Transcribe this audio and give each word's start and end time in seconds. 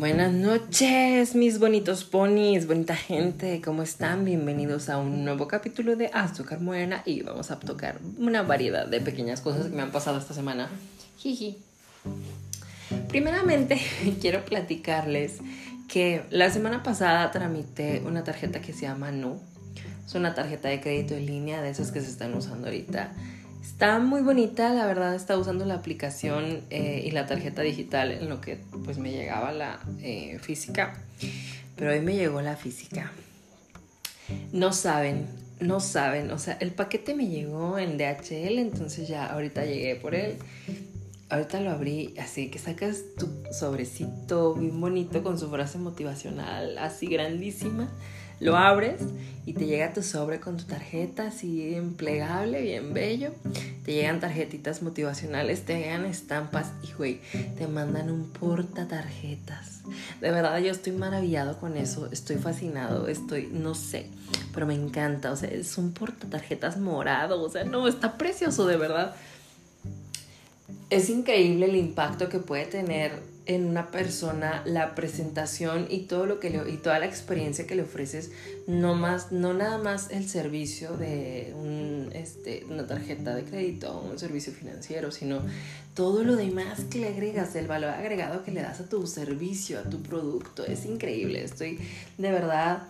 Buenas 0.00 0.32
noches, 0.32 1.34
mis 1.34 1.58
bonitos 1.58 2.04
ponis, 2.04 2.66
bonita 2.66 2.96
gente, 2.96 3.60
¿cómo 3.62 3.82
están? 3.82 4.24
Bienvenidos 4.24 4.88
a 4.88 4.96
un 4.96 5.26
nuevo 5.26 5.46
capítulo 5.46 5.94
de 5.94 6.06
Azúcar 6.14 6.62
Morena 6.62 7.02
y 7.04 7.20
vamos 7.20 7.50
a 7.50 7.60
tocar 7.60 8.00
una 8.16 8.40
variedad 8.40 8.86
de 8.86 9.02
pequeñas 9.02 9.42
cosas 9.42 9.66
que 9.66 9.76
me 9.76 9.82
han 9.82 9.92
pasado 9.92 10.16
esta 10.16 10.32
semana. 10.32 10.70
Jiji. 11.18 11.58
Primeramente, 13.08 13.78
quiero 14.22 14.42
platicarles 14.46 15.40
que 15.86 16.22
la 16.30 16.48
semana 16.48 16.82
pasada 16.82 17.30
tramité 17.30 18.02
una 18.06 18.24
tarjeta 18.24 18.62
que 18.62 18.72
se 18.72 18.86
llama 18.86 19.10
Nu. 19.10 19.38
Es 20.06 20.14
una 20.14 20.34
tarjeta 20.34 20.70
de 20.70 20.80
crédito 20.80 21.12
en 21.12 21.26
línea 21.26 21.60
de 21.60 21.68
esas 21.68 21.92
que 21.92 22.00
se 22.00 22.08
están 22.08 22.32
usando 22.32 22.68
ahorita 22.68 23.12
Está 23.62 23.98
muy 23.98 24.22
bonita, 24.22 24.72
la 24.72 24.86
verdad, 24.86 25.14
está 25.14 25.36
usando 25.36 25.64
la 25.64 25.74
aplicación 25.74 26.62
eh, 26.70 27.02
y 27.04 27.10
la 27.10 27.26
tarjeta 27.26 27.62
digital 27.62 28.10
en 28.10 28.28
lo 28.28 28.40
que 28.40 28.58
pues 28.84 28.98
me 28.98 29.10
llegaba 29.10 29.52
la 29.52 29.80
eh, 30.00 30.38
física. 30.40 30.94
Pero 31.76 31.92
hoy 31.92 32.00
me 32.00 32.14
llegó 32.14 32.40
la 32.40 32.56
física. 32.56 33.12
No 34.52 34.72
saben, 34.72 35.26
no 35.60 35.80
saben. 35.80 36.30
O 36.30 36.38
sea, 36.38 36.54
el 36.60 36.72
paquete 36.72 37.14
me 37.14 37.28
llegó 37.28 37.78
en 37.78 37.98
DHL, 37.98 38.58
entonces 38.58 39.08
ya 39.08 39.26
ahorita 39.26 39.64
llegué 39.64 39.96
por 39.96 40.14
él. 40.14 40.36
Ahorita 41.28 41.60
lo 41.60 41.70
abrí, 41.70 42.14
así 42.18 42.50
que 42.50 42.58
sacas 42.58 43.02
tu 43.16 43.28
sobrecito 43.52 44.54
bien 44.54 44.80
bonito 44.80 45.22
con 45.22 45.38
su 45.38 45.48
frase 45.48 45.78
motivacional, 45.78 46.76
así 46.78 47.06
grandísima 47.06 47.88
lo 48.40 48.56
abres 48.56 49.02
y 49.46 49.52
te 49.52 49.66
llega 49.66 49.92
tu 49.92 50.02
sobre 50.02 50.40
con 50.40 50.56
tu 50.56 50.64
tarjeta 50.64 51.28
así 51.28 51.66
bien 51.66 51.94
plegable, 51.94 52.62
bien 52.62 52.92
bello. 52.94 53.32
Te 53.84 53.94
llegan 53.94 54.20
tarjetitas 54.20 54.82
motivacionales, 54.82 55.64
te 55.64 55.78
llegan 55.78 56.04
estampas 56.04 56.72
y 56.82 56.92
güey, 56.92 57.20
te 57.56 57.66
mandan 57.66 58.10
un 58.10 58.30
porta 58.30 58.86
tarjetas. 58.86 59.82
De 60.20 60.30
verdad 60.30 60.58
yo 60.58 60.70
estoy 60.70 60.92
maravillado 60.92 61.58
con 61.58 61.76
eso, 61.76 62.08
estoy 62.12 62.36
fascinado, 62.36 63.08
estoy, 63.08 63.48
no 63.52 63.74
sé, 63.74 64.06
pero 64.54 64.66
me 64.66 64.74
encanta. 64.74 65.32
O 65.32 65.36
sea, 65.36 65.50
es 65.50 65.76
un 65.78 65.92
porta 65.92 66.28
tarjetas 66.28 66.78
morado, 66.78 67.42
o 67.42 67.50
sea, 67.50 67.64
no, 67.64 67.88
está 67.88 68.16
precioso 68.18 68.66
de 68.66 68.76
verdad. 68.76 69.14
Es 70.90 71.08
increíble 71.10 71.66
el 71.66 71.76
impacto 71.76 72.28
que 72.28 72.38
puede 72.38 72.66
tener 72.66 73.29
en 73.50 73.66
una 73.66 73.90
persona 73.90 74.62
la 74.64 74.94
presentación 74.94 75.88
y 75.90 76.02
todo 76.02 76.24
lo 76.24 76.38
que 76.38 76.62
y 76.68 76.76
toda 76.76 77.00
la 77.00 77.06
experiencia 77.06 77.66
que 77.66 77.74
le 77.74 77.82
ofreces 77.82 78.30
no 78.68 78.94
más 78.94 79.32
no 79.32 79.52
nada 79.52 79.76
más 79.78 80.08
el 80.12 80.28
servicio 80.28 80.96
de 80.96 81.52
este, 82.12 82.64
una 82.70 82.86
tarjeta 82.86 83.34
de 83.34 83.42
crédito 83.42 83.92
o 83.92 84.08
un 84.08 84.20
servicio 84.20 84.52
financiero 84.52 85.10
sino 85.10 85.40
todo 85.94 86.22
lo 86.22 86.36
demás 86.36 86.82
que 86.92 87.00
le 87.00 87.08
agregas 87.08 87.56
el 87.56 87.66
valor 87.66 87.90
agregado 87.90 88.44
que 88.44 88.52
le 88.52 88.62
das 88.62 88.78
a 88.78 88.88
tu 88.88 89.04
servicio 89.08 89.80
a 89.80 89.82
tu 89.82 90.00
producto. 90.00 90.64
Es 90.64 90.84
increíble 90.84 91.42
estoy 91.42 91.80
de 92.18 92.30
verdad 92.30 92.84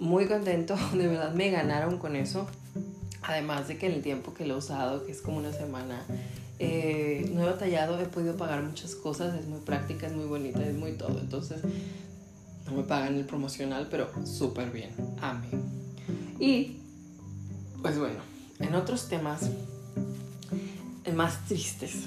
muy 0.00 0.26
contento 0.26 0.74
de 0.94 1.06
verdad 1.06 1.32
me 1.32 1.50
ganaron 1.50 1.98
con 1.98 2.16
eso. 2.16 2.48
Además 3.24 3.68
de 3.68 3.78
que 3.78 3.86
el 3.86 4.02
tiempo 4.02 4.34
que 4.34 4.46
lo 4.46 4.54
he 4.54 4.58
usado 4.58 5.06
que 5.06 5.12
es 5.12 5.22
como 5.22 5.36
una 5.36 5.52
semana 5.52 6.02
eh, 6.64 7.28
no 7.34 7.42
he 7.42 7.46
batallado, 7.46 8.00
he 8.00 8.04
podido 8.04 8.36
pagar 8.36 8.62
muchas 8.62 8.94
cosas, 8.94 9.34
es 9.34 9.46
muy 9.46 9.58
práctica, 9.60 10.06
es 10.06 10.12
muy 10.12 10.26
bonita, 10.26 10.64
es 10.64 10.74
muy 10.74 10.92
todo. 10.92 11.18
Entonces, 11.18 11.60
no 12.66 12.72
me 12.72 12.84
pagan 12.84 13.16
el 13.16 13.24
promocional, 13.24 13.88
pero 13.90 14.08
súper 14.24 14.70
bien. 14.70 14.90
Amén. 15.20 15.60
Y, 16.38 16.76
pues 17.82 17.98
bueno, 17.98 18.20
en 18.60 18.74
otros 18.76 19.08
temas 19.08 19.50
más 21.14 21.44
tristes. 21.46 22.04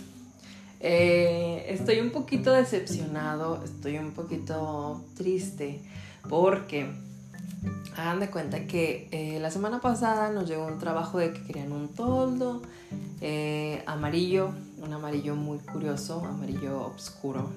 Eh, 0.79 1.65
estoy 1.69 1.99
un 1.99 2.11
poquito 2.11 2.53
decepcionado, 2.53 3.61
estoy 3.63 3.97
un 3.97 4.11
poquito 4.11 5.03
triste 5.15 5.81
porque 6.29 6.89
hagan 7.95 8.19
de 8.19 8.29
cuenta 8.29 8.65
que 8.65 9.07
eh, 9.11 9.39
la 9.39 9.51
semana 9.51 9.79
pasada 9.79 10.31
nos 10.31 10.47
llegó 10.47 10.65
un 10.65 10.79
trabajo 10.79 11.17
de 11.19 11.33
que 11.33 11.41
querían 11.43 11.71
un 11.71 11.87
toldo 11.89 12.61
eh, 13.21 13.83
amarillo, 13.85 14.51
un 14.81 14.93
amarillo 14.93 15.35
muy 15.35 15.59
curioso, 15.59 16.23
amarillo 16.25 16.87
oscuro. 16.95 17.49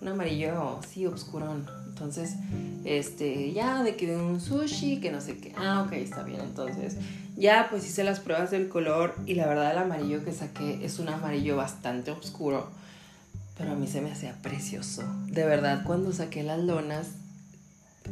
Un 0.00 0.08
amarillo, 0.08 0.78
sí, 0.88 1.06
oscurón. 1.06 1.68
Entonces, 1.86 2.36
este, 2.84 3.52
ya 3.52 3.82
de 3.82 3.96
que 3.96 4.06
de 4.06 4.16
un 4.16 4.40
sushi, 4.40 4.98
que 4.98 5.10
no 5.10 5.20
sé 5.20 5.36
qué. 5.36 5.52
Ah, 5.58 5.84
ok, 5.84 5.92
está 5.92 6.22
bien. 6.22 6.40
Entonces, 6.40 6.96
ya 7.36 7.66
pues 7.68 7.86
hice 7.86 8.02
las 8.02 8.20
pruebas 8.20 8.50
del 8.50 8.70
color 8.70 9.14
y 9.26 9.34
la 9.34 9.46
verdad 9.46 9.72
el 9.72 9.78
amarillo 9.78 10.24
que 10.24 10.32
saqué 10.32 10.82
es 10.82 10.98
un 10.98 11.10
amarillo 11.10 11.56
bastante 11.56 12.10
oscuro. 12.12 12.70
Pero 13.58 13.72
a 13.72 13.74
mí 13.74 13.86
se 13.86 14.00
me 14.00 14.10
hacía 14.10 14.34
precioso. 14.40 15.02
De 15.26 15.44
verdad, 15.44 15.82
cuando 15.84 16.14
saqué 16.14 16.42
las 16.42 16.60
lonas, 16.60 17.08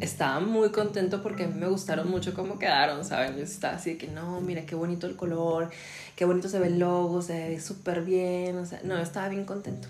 estaba 0.00 0.40
muy 0.40 0.70
contento 0.70 1.22
porque 1.22 1.46
me 1.46 1.66
gustaron 1.66 2.10
mucho 2.10 2.34
cómo 2.34 2.58
quedaron, 2.58 3.04
¿saben? 3.04 3.36
Yo 3.36 3.42
estaba 3.42 3.76
así 3.76 3.90
de 3.90 3.98
que 3.98 4.08
no, 4.08 4.40
mira 4.40 4.66
qué 4.66 4.74
bonito 4.74 5.06
el 5.06 5.16
color, 5.16 5.70
qué 6.16 6.24
bonito 6.24 6.48
se 6.48 6.58
ve 6.58 6.68
el 6.68 6.78
logo, 6.78 7.22
se 7.22 7.48
ve 7.48 7.60
súper 7.60 8.02
bien, 8.02 8.56
o 8.58 8.66
sea, 8.66 8.80
no, 8.84 8.98
estaba 8.98 9.28
bien 9.28 9.44
contento. 9.44 9.88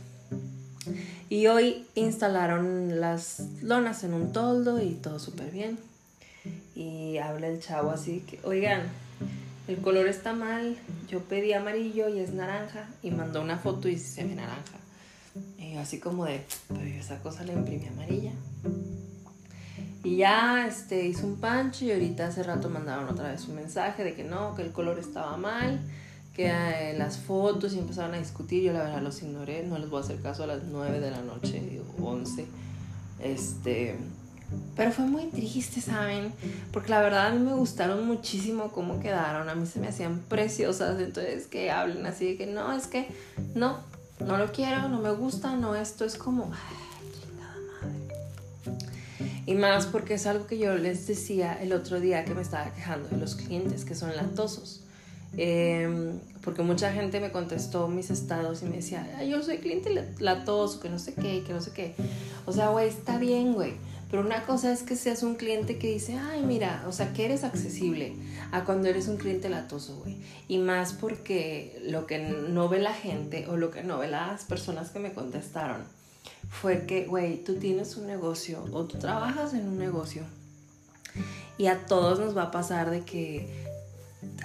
Y 1.29 1.47
hoy 1.49 1.87
instalaron 1.95 3.01
las 3.01 3.41
lonas 3.63 4.05
en 4.05 4.15
un 4.15 4.33
toldo 4.33 4.83
y 4.83 4.95
todo 4.95 5.19
súper 5.19 5.51
bien. 5.51 5.79
Y 6.75 7.19
habla 7.19 7.49
el 7.49 7.61
chavo 7.61 7.91
así 7.91 8.21
que, 8.21 8.41
oigan, 8.45 8.83
el 9.67 9.77
color 9.79 10.07
está 10.07 10.33
mal, 10.33 10.79
yo 11.09 11.21
pedí 11.21 11.53
amarillo 11.53 12.09
y 12.09 12.21
es 12.21 12.33
naranja 12.33 12.89
y 13.03 13.11
mandó 13.11 13.43
una 13.43 13.59
foto 13.59 13.89
y 13.89 13.99
se 13.99 14.25
ve 14.25 14.35
naranja. 14.35 14.79
Y 15.59 15.77
así 15.77 15.99
como 15.99 16.25
de, 16.25 16.43
pero 16.69 16.81
esa 16.83 17.19
cosa 17.19 17.45
la 17.45 17.53
imprimí 17.53 17.87
amarilla. 17.87 18.33
Y 20.05 20.19
ya 20.19 20.67
este, 20.67 21.07
hizo 21.07 21.27
un 21.27 21.37
pancho 21.37 21.85
y 21.85 21.93
ahorita 21.93 22.29
hace 22.29 22.43
rato 22.43 22.69
mandaron 22.71 23.09
otra 23.09 23.31
vez 23.31 23.47
un 23.49 23.57
mensaje 23.57 24.05
de 24.05 24.15
que 24.15 24.25
no, 24.25 24.55
que 24.55 24.63
el 24.63 24.71
color 24.71 24.99
estaba 24.99 25.37
mal, 25.37 25.81
que 26.35 26.47
eh, 26.49 26.95
las 26.97 27.19
fotos 27.19 27.75
y 27.75 27.79
empezaron 27.79 28.15
a 28.15 28.19
discutir. 28.19 28.63
Yo 28.63 28.73
la 28.73 28.85
verdad 28.85 29.03
los 29.03 29.23
ignoré, 29.23 29.65
no 29.65 29.79
les 29.79 29.91
voy 29.91 30.01
a 30.01 30.05
hacer 30.05 30.21
caso 30.21 30.45
a 30.45 30.47
las 30.47 30.63
9 30.63 31.01
de 31.01 31.11
la 31.11 31.23
noche 31.23 31.83
o 32.01 32.05
11. 32.05 32.47
Este, 33.21 33.99
pero 34.77 34.93
fue 34.93 35.05
muy 35.05 35.27
triste, 35.27 35.81
¿saben? 35.81 36.33
Porque 36.73 36.91
la 36.91 37.01
verdad 37.03 37.27
a 37.27 37.31
mí 37.31 37.41
me 37.41 37.53
gustaron 37.53 38.07
muchísimo 38.07 38.71
cómo 38.71 39.01
quedaron, 39.01 39.49
a 39.49 39.55
mí 39.55 39.67
se 39.67 39.81
me 39.81 39.89
hacían 39.89 40.21
preciosas, 40.21 41.01
entonces 41.01 41.47
que 41.47 41.71
hablen 41.71 42.07
así 42.07 42.27
de 42.27 42.37
que 42.37 42.47
no, 42.47 42.73
es 42.73 42.87
que 42.87 43.09
no, 43.55 43.79
no 44.21 44.39
lo 44.39 44.53
quiero, 44.53 44.89
no 44.89 45.01
me 45.01 45.11
gusta, 45.11 45.57
no, 45.57 45.75
esto 45.75 46.05
es 46.05 46.17
como... 46.17 46.51
Y 49.49 49.55
más 49.55 49.87
porque 49.87 50.13
es 50.13 50.27
algo 50.27 50.47
que 50.47 50.59
yo 50.59 50.77
les 50.77 51.07
decía 51.07 51.57
el 51.59 51.73
otro 51.73 52.01
día 52.01 52.23
que 52.27 52.35
me 52.35 52.43
estaba 52.43 52.71
quejando 52.75 53.09
de 53.09 53.17
los 53.17 53.35
clientes 53.35 53.87
que 53.87 53.95
son 53.95 54.15
latosos. 54.15 54.83
Em, 55.39 56.19
porque 56.43 56.61
mucha 56.61 56.93
gente 56.93 57.19
me 57.19 57.33
contestó 57.33 57.89
mis 57.89 58.11
estados 58.11 58.61
y 58.61 58.67
me 58.67 58.77
decía, 58.77 59.25
yo 59.25 59.43
soy 59.43 59.57
cliente 59.57 60.07
latoso, 60.19 60.81
que 60.81 60.91
no 60.91 60.99
sé 60.99 61.15
qué, 61.15 61.45
que 61.47 61.55
no 61.55 61.63
sé 61.63 61.71
qué. 61.71 61.95
O 62.45 62.53
sea, 62.53 62.69
güey, 62.69 62.89
está 62.89 63.17
bien, 63.17 63.55
güey. 63.55 63.73
Pero 64.11 64.23
una 64.23 64.45
cosa 64.45 64.71
es 64.71 64.83
que 64.83 64.97
seas 64.97 65.23
un 65.23 65.37
cliente 65.37 65.79
que 65.79 65.95
dice, 65.95 66.19
ay, 66.19 66.43
mira, 66.43 66.85
o 66.87 66.93
sea, 66.93 67.15
que 67.15 67.25
eres 67.25 67.43
accesible 67.43 68.17
a 68.53 68.65
cuando 68.65 68.89
eres 68.89 69.09
un 69.09 69.17
cliente 69.17 69.49
latoso, 69.49 69.97
güey. 70.01 70.19
Y 70.49 70.59
más 70.59 70.93
porque 70.93 71.81
lo 71.87 72.07
que 72.07 72.19
no 72.19 72.69
ve 72.69 72.81
la 72.81 72.93
gente 72.93 73.47
o 73.49 73.57
lo 73.57 73.71
que 73.71 73.83
no 73.83 73.97
ve 73.97 74.09
las 74.09 74.45
personas 74.45 74.91
que 74.91 74.99
me 74.99 75.15
contestaron 75.15 75.98
fue 76.49 76.87
que, 76.87 77.07
güey, 77.07 77.43
tú 77.45 77.57
tienes 77.57 77.97
un 77.97 78.07
negocio 78.07 78.65
o 78.73 78.85
tú 78.85 78.99
trabajas 78.99 79.55
en 79.55 79.69
un 79.69 79.79
negocio 79.79 80.23
y 81.57 81.67
a 81.67 81.87
todos 81.87 82.19
nos 82.19 82.37
va 82.37 82.45
a 82.45 82.51
pasar 82.51 82.91
de 82.91 83.03
que 83.03 83.67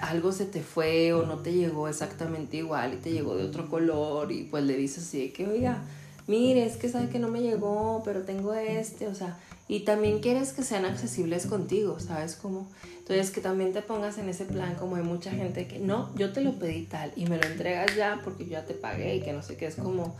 algo 0.00 0.32
se 0.32 0.44
te 0.44 0.62
fue 0.62 1.12
o 1.12 1.24
no 1.24 1.38
te 1.38 1.52
llegó 1.52 1.88
exactamente 1.88 2.58
igual 2.58 2.94
y 2.94 2.96
te 2.96 3.12
llegó 3.12 3.36
de 3.36 3.44
otro 3.44 3.68
color 3.68 4.30
y 4.32 4.44
pues 4.44 4.64
le 4.64 4.76
dices 4.76 5.04
así 5.04 5.30
que, 5.30 5.46
oiga, 5.46 5.82
mire, 6.26 6.64
es 6.64 6.76
que 6.76 6.88
sabe 6.88 7.08
que 7.08 7.18
no 7.18 7.28
me 7.28 7.40
llegó, 7.40 8.02
pero 8.04 8.22
tengo 8.22 8.54
este, 8.54 9.08
o 9.08 9.14
sea, 9.14 9.38
y 9.66 9.80
también 9.80 10.20
quieres 10.20 10.52
que 10.52 10.62
sean 10.62 10.84
accesibles 10.84 11.46
contigo, 11.46 11.98
¿sabes 11.98 12.36
cómo? 12.36 12.68
Entonces 12.98 13.30
que 13.30 13.40
también 13.40 13.72
te 13.72 13.82
pongas 13.82 14.18
en 14.18 14.28
ese 14.28 14.44
plan 14.44 14.74
como 14.74 14.96
hay 14.96 15.02
mucha 15.02 15.30
gente 15.30 15.66
que, 15.66 15.78
no, 15.78 16.14
yo 16.16 16.32
te 16.32 16.40
lo 16.40 16.58
pedí 16.58 16.84
tal 16.84 17.12
y 17.16 17.26
me 17.26 17.38
lo 17.38 17.44
entregas 17.44 17.94
ya 17.96 18.20
porque 18.24 18.44
yo 18.44 18.52
ya 18.52 18.66
te 18.66 18.74
pagué 18.74 19.16
y 19.16 19.20
que 19.20 19.32
no 19.32 19.42
sé 19.42 19.56
qué, 19.56 19.66
es 19.66 19.76
como, 19.76 20.16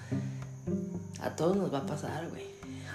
a 1.21 1.37
todos 1.37 1.57
nos 1.57 1.73
va 1.73 1.79
a 1.79 1.87
pasar, 1.87 2.29
güey. 2.29 2.43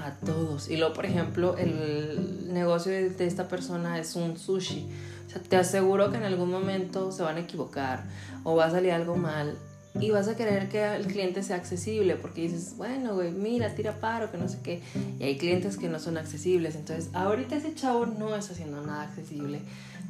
A 0.03 0.11
todos. 0.25 0.69
Y 0.69 0.77
luego, 0.77 0.93
por 0.93 1.05
ejemplo, 1.05 1.57
el 1.57 2.53
negocio 2.53 2.91
de 2.91 3.27
esta 3.27 3.47
persona 3.47 3.99
es 3.99 4.15
un 4.15 4.37
sushi. 4.37 4.87
O 5.27 5.29
sea, 5.29 5.41
te 5.41 5.57
aseguro 5.57 6.09
que 6.09 6.17
en 6.17 6.23
algún 6.23 6.49
momento 6.49 7.11
se 7.11 7.21
van 7.21 7.37
a 7.37 7.41
equivocar 7.41 8.03
o 8.43 8.55
va 8.55 8.65
a 8.65 8.71
salir 8.71 8.91
algo 8.91 9.15
mal 9.15 9.57
y 9.99 10.11
vas 10.11 10.27
a 10.27 10.35
querer 10.35 10.69
que 10.69 10.95
el 10.95 11.07
cliente 11.07 11.43
sea 11.43 11.55
accesible 11.55 12.15
porque 12.15 12.41
dices, 12.41 12.75
bueno, 12.77 13.15
güey, 13.15 13.31
mira, 13.31 13.73
tira 13.75 13.99
paro, 13.99 14.31
que 14.31 14.37
no 14.37 14.47
sé 14.47 14.59
qué. 14.63 14.81
Y 15.19 15.23
hay 15.23 15.37
clientes 15.37 15.77
que 15.77 15.89
no 15.89 15.99
son 15.99 16.17
accesibles. 16.17 16.75
Entonces, 16.75 17.09
ahorita 17.13 17.55
ese 17.55 17.73
chavo 17.73 18.05
no 18.05 18.35
está 18.35 18.53
haciendo 18.53 18.81
nada 18.81 19.03
accesible. 19.03 19.61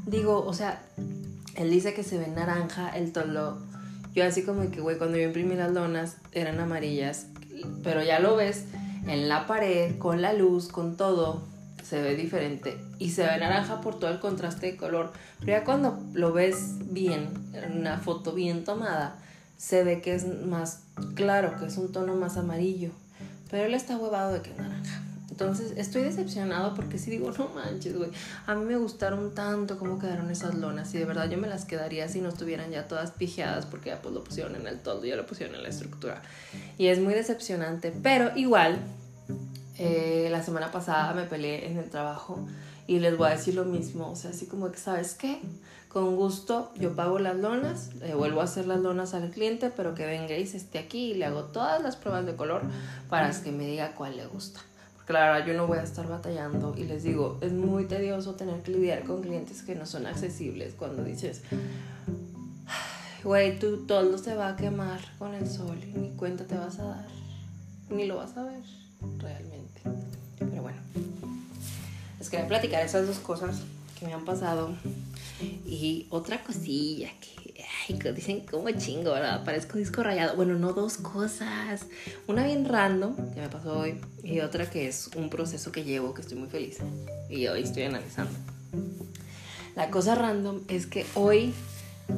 Digo, 0.06 0.46
o 0.46 0.54
sea, 0.54 0.84
él 1.56 1.72
dice 1.72 1.94
que 1.94 2.04
se 2.04 2.18
ve 2.18 2.28
naranja 2.28 2.90
el 2.90 3.12
tolo. 3.12 3.58
Yo 4.14 4.26
así 4.26 4.44
como 4.44 4.70
que, 4.70 4.82
güey, 4.82 4.98
cuando 4.98 5.18
yo 5.18 5.24
imprimí 5.24 5.56
las 5.56 5.72
lonas 5.72 6.18
eran 6.34 6.60
amarillas 6.60 7.28
pero 7.84 8.04
ya 8.04 8.20
lo 8.20 8.36
ves 8.36 8.66
en 9.08 9.30
la 9.30 9.48
pared, 9.48 9.98
con 9.98 10.22
la 10.22 10.34
luz, 10.34 10.68
con 10.68 10.98
todo, 10.98 11.42
se 11.84 12.02
ve 12.02 12.16
diferente 12.16 12.78
y 13.00 13.12
se 13.12 13.26
ve 13.26 13.38
naranja 13.40 13.82
por 13.82 13.98
todo 13.98 14.12
el 14.12 14.20
contraste 14.20 14.68
de 14.68 14.78
color. 14.78 15.12
Pero 15.40 15.52
ya 15.54 15.64
cuando 15.64 16.00
lo 16.14 16.34
ves 16.34 16.76
bien, 16.92 17.30
en 17.54 17.80
una 17.80 17.98
foto 17.98 18.34
bien 18.34 18.64
tomada, 18.64 19.16
se 19.58 19.84
ve 19.84 20.02
que 20.02 20.14
es 20.14 20.26
más 20.46 20.84
claro, 21.16 21.58
que 21.60 21.66
es 21.66 21.78
un 21.78 21.92
tono 21.92 22.16
más 22.16 22.38
amarillo. 22.38 22.92
Pero 23.50 23.66
él 23.66 23.74
está 23.74 23.98
huevado 23.98 24.34
de 24.34 24.42
que 24.42 24.52
es 24.52 24.58
naranja. 24.58 25.02
Entonces 25.40 25.72
estoy 25.78 26.04
decepcionado 26.04 26.76
porque 26.76 26.98
si 26.98 27.12
digo, 27.12 27.32
no 27.32 27.48
manches, 27.56 27.98
güey. 27.98 28.12
A 28.46 28.56
mí 28.56 28.66
me 28.66 28.76
gustaron 28.76 29.34
tanto 29.34 29.80
cómo 29.80 29.98
quedaron 29.98 30.30
esas 30.30 30.56
lonas 30.56 30.94
y 30.94 30.98
de 30.98 31.06
verdad 31.06 31.30
yo 31.30 31.38
me 31.38 31.48
las 31.48 31.64
quedaría 31.64 32.10
si 32.10 32.20
no 32.20 32.28
estuvieran 32.28 32.72
ya 32.72 32.90
todas 32.90 33.12
pijeadas 33.12 33.66
porque 33.66 33.92
ya 33.92 34.02
pues 34.02 34.14
lo 34.14 34.22
pusieron 34.22 34.58
en 34.58 34.68
el 34.68 34.80
toldo, 34.80 35.06
ya 35.06 35.16
lo 35.16 35.26
pusieron 35.26 35.56
en 35.56 35.64
la 35.64 35.70
estructura. 35.70 36.22
Y 36.78 36.88
es 36.88 37.00
muy 37.00 37.14
decepcionante, 37.14 37.94
pero 38.04 38.36
igual, 38.36 38.80
eh, 39.78 40.28
la 40.30 40.44
semana 40.44 40.72
pasada 40.72 41.14
me 41.14 41.24
peleé 41.24 41.68
en 41.72 41.78
el 41.78 41.90
trabajo 41.90 42.46
y 42.86 43.00
les 43.00 43.16
voy 43.16 43.28
a 43.28 43.32
decir 43.32 43.56
lo 43.56 43.64
mismo, 43.64 44.12
o 44.12 44.16
sea, 44.18 44.32
así 44.32 44.46
como 44.46 44.70
que, 44.70 44.78
¿sabes 44.78 45.14
qué? 45.14 45.40
Con 45.88 46.18
gusto 46.18 46.74
yo 46.76 46.98
pago 46.98 47.18
las 47.18 47.38
lonas, 47.38 47.94
le 47.96 48.14
vuelvo 48.14 48.42
a 48.42 48.44
hacer 48.44 48.68
las 48.68 48.82
lonas 48.82 49.14
al 49.14 49.30
cliente, 49.32 49.72
pero 49.74 49.96
que 49.96 50.06
venga 50.06 50.36
y 50.36 50.46
se 50.46 50.58
esté 50.58 50.80
aquí 50.80 51.12
y 51.12 51.14
le 51.14 51.24
hago 51.24 51.46
todas 51.46 51.82
las 51.82 51.96
pruebas 51.96 52.26
de 52.26 52.36
color 52.36 52.62
para 53.10 53.32
que 53.42 53.54
me 53.54 53.66
diga 53.66 53.94
cuál 53.96 54.18
le 54.18 54.28
gusta. 54.28 54.60
Claro, 55.10 55.44
yo 55.44 55.56
no 55.56 55.66
voy 55.66 55.80
a 55.80 55.82
estar 55.82 56.08
batallando 56.08 56.76
y 56.78 56.84
les 56.84 57.02
digo, 57.02 57.40
es 57.42 57.52
muy 57.52 57.86
tedioso 57.86 58.36
tener 58.36 58.62
que 58.62 58.74
lidiar 58.74 59.06
con 59.06 59.24
clientes 59.24 59.64
que 59.64 59.74
no 59.74 59.88
son 59.88 60.06
accesibles 60.06 60.76
cuando 60.78 61.04
dices, 61.04 61.42
güey, 63.24 63.58
tu 63.58 63.88
toldo 63.88 64.20
se 64.20 64.36
va 64.36 64.50
a 64.50 64.56
quemar 64.56 65.00
con 65.18 65.34
el 65.34 65.50
sol 65.50 65.80
y 65.84 65.98
ni 65.98 66.12
cuenta 66.12 66.46
te 66.46 66.56
vas 66.56 66.78
a 66.78 66.84
dar, 66.84 67.08
ni 67.90 68.06
lo 68.06 68.18
vas 68.18 68.38
a 68.38 68.44
ver 68.44 68.62
realmente. 69.18 69.82
Pero 70.38 70.62
bueno, 70.62 70.78
les 72.20 72.30
quería 72.30 72.48
platicar 72.48 72.86
esas 72.86 73.08
dos 73.08 73.18
cosas 73.18 73.64
que 74.00 74.06
me 74.06 74.14
han 74.14 74.26
pasado 74.26 74.76
y 75.66 76.06
otra 76.12 76.44
cosilla 76.44 77.10
que 77.20 77.49
dicen 77.94 78.46
como 78.50 78.70
chingo, 78.72 79.12
¿verdad? 79.12 79.44
Parezco 79.44 79.78
disco 79.78 80.04
rayado. 80.04 80.36
Bueno, 80.36 80.56
no 80.56 80.74
dos 80.74 80.98
cosas. 80.98 81.86
Una 82.28 82.46
bien 82.46 82.66
random, 82.66 83.16
que 83.34 83.42
me 83.42 83.50
pasó 83.50 83.80
hoy, 83.80 84.00
y 84.24 84.40
otra 84.40 84.70
que 84.70 84.88
es 84.88 85.10
un 85.16 85.30
proceso 85.30 85.72
que 85.72 85.84
llevo, 85.84 86.14
que 86.14 86.22
estoy 86.22 86.38
muy 86.38 86.50
feliz. 86.50 86.78
Y 87.30 87.48
hoy 87.48 87.64
estoy 87.64 87.84
analizando. 87.84 88.34
La 89.76 89.90
cosa 89.90 90.16
random 90.16 90.62
es 90.68 90.86
que 90.86 91.06
hoy 91.16 91.54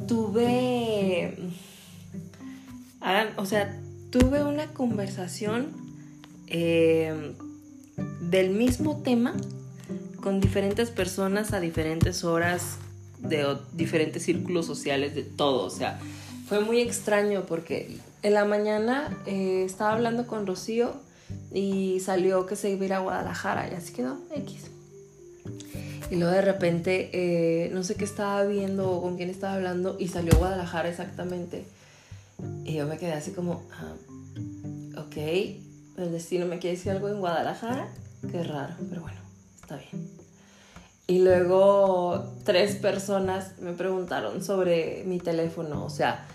tuve... 0.06 1.36
o 3.36 3.46
sea, 3.46 3.78
tuve 4.10 4.44
una 4.44 4.66
conversación 4.68 5.68
eh, 6.46 7.34
del 8.20 8.50
mismo 8.50 9.02
tema 9.02 9.34
con 10.20 10.40
diferentes 10.40 10.90
personas 10.90 11.52
a 11.52 11.60
diferentes 11.60 12.24
horas 12.24 12.78
de 13.22 13.56
diferentes 13.72 14.22
círculos 14.24 14.66
sociales, 14.66 15.14
de 15.14 15.22
todo. 15.22 15.64
O 15.64 15.70
sea, 15.70 15.98
fue 16.48 16.60
muy 16.60 16.80
extraño 16.80 17.44
porque 17.46 17.98
en 18.22 18.34
la 18.34 18.44
mañana 18.44 19.16
eh, 19.26 19.64
estaba 19.64 19.92
hablando 19.92 20.26
con 20.26 20.46
Rocío 20.46 20.92
y 21.52 22.00
salió 22.00 22.46
que 22.46 22.56
se 22.56 22.70
iba 22.70 22.82
a 22.82 22.86
ir 22.86 22.92
a 22.94 22.98
Guadalajara 23.00 23.70
y 23.70 23.74
así 23.74 23.92
quedó 23.92 24.18
X. 24.34 24.70
Y 26.10 26.16
luego 26.16 26.34
de 26.34 26.42
repente, 26.42 27.08
eh, 27.14 27.70
no 27.70 27.82
sé 27.82 27.94
qué 27.94 28.04
estaba 28.04 28.44
viendo 28.44 28.90
o 28.90 29.00
con 29.00 29.16
quién 29.16 29.30
estaba 29.30 29.54
hablando 29.54 29.96
y 29.98 30.08
salió 30.08 30.36
Guadalajara 30.36 30.90
exactamente. 30.90 31.64
Y 32.64 32.74
yo 32.74 32.86
me 32.86 32.98
quedé 32.98 33.12
así 33.12 33.30
como, 33.30 33.62
ah, 33.72 33.94
ok, 35.00 35.16
el 35.16 36.12
destino 36.12 36.44
me 36.46 36.58
quiere 36.58 36.76
decir 36.76 36.92
algo 36.92 37.08
en 37.08 37.18
Guadalajara. 37.18 37.88
Qué 38.30 38.42
raro, 38.44 38.74
pero 38.90 39.00
bueno, 39.00 39.20
está 39.62 39.76
bien. 39.76 40.11
Y 41.06 41.18
luego 41.18 42.32
tres 42.44 42.76
personas 42.76 43.58
me 43.60 43.72
preguntaron 43.72 44.42
sobre 44.42 45.02
mi 45.04 45.18
teléfono, 45.18 45.84
o 45.84 45.90
sea, 45.90 46.26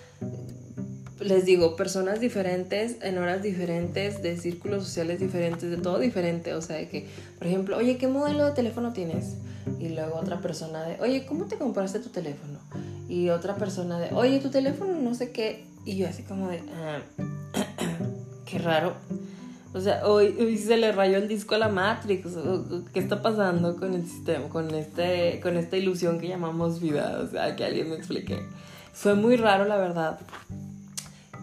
les 1.20 1.46
digo, 1.46 1.76
personas 1.76 2.20
diferentes, 2.20 2.98
en 3.02 3.18
horas 3.18 3.42
diferentes, 3.42 4.22
de 4.22 4.38
círculos 4.38 4.84
sociales 4.84 5.20
diferentes, 5.20 5.70
de 5.70 5.78
todo 5.78 6.00
diferente, 6.00 6.54
o 6.54 6.62
sea, 6.62 6.76
de 6.78 6.88
que, 6.90 7.08
por 7.38 7.48
ejemplo, 7.48 7.78
oye, 7.78 7.98
¿qué 7.98 8.08
modelo 8.08 8.46
de 8.46 8.52
teléfono 8.52 8.94
tienes? 8.94 9.36
Y 9.80 9.90
luego 9.90 10.16
otra 10.18 10.40
persona 10.40 10.84
de, 10.84 11.02
oye, 11.02 11.26
¿cómo 11.26 11.46
te 11.46 11.58
compraste 11.58 12.00
tu 12.00 12.10
teléfono? 12.10 12.60
Y 13.10 13.30
otra 13.30 13.56
persona 13.56 14.00
de, 14.00 14.14
oye, 14.14 14.40
tu 14.40 14.50
teléfono 14.50 14.94
no 14.94 15.16
sé 15.16 15.32
qué. 15.32 15.66
Y 15.86 15.98
yo 15.98 16.08
así 16.08 16.24
como 16.24 16.50
de, 16.50 16.62
ah, 16.76 17.00
qué 18.46 18.60
raro. 18.60 18.94
O 19.78 19.80
sea, 19.82 20.08
hoy, 20.08 20.58
se 20.58 20.76
le 20.76 20.92
rayó 20.92 21.18
el 21.18 21.28
disco 21.28 21.54
a 21.54 21.60
la 21.60 21.70
Matrix. 21.70 22.30
¿Qué 22.94 23.00
está 23.00 23.22
pasando 23.22 23.76
con 23.76 23.94
el 23.94 24.08
sistema, 24.08 24.50
con, 24.50 24.74
este, 24.74 25.40
con 25.40 25.56
esta 25.56 25.78
ilusión 25.78 26.20
que 26.20 26.28
llamamos 26.28 26.82
vida? 26.82 27.20
O 27.24 27.28
sea, 27.28 27.56
que 27.56 27.64
alguien 27.64 27.92
me 27.92 27.96
explique. 27.96 28.40
Fue 28.92 29.14
muy 29.14 29.36
raro, 29.36 29.66
la 29.66 29.78
verdad, 29.78 30.20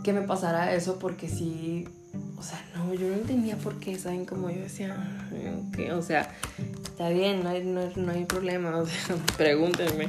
que 0.02 0.12
me 0.12 0.22
pasara 0.22 0.74
eso 0.74 0.98
porque 0.98 1.28
sí, 1.28 1.86
o 2.36 2.42
sea, 2.42 2.60
no, 2.74 2.92
yo 2.92 3.06
no 3.06 3.14
entendía 3.14 3.56
por 3.56 3.78
qué, 3.78 3.96
¿saben? 3.96 4.24
Como 4.24 4.50
yo 4.50 4.62
decía, 4.62 4.96
o 5.96 6.02
sea, 6.02 6.34
está 6.82 7.10
bien, 7.10 7.44
no 7.44 7.50
hay, 7.50 7.62
no, 7.62 7.82
no 7.94 8.10
hay 8.10 8.24
problema, 8.24 8.76
o 8.78 8.84
sea, 8.84 9.14
pregúntenme. 9.36 10.08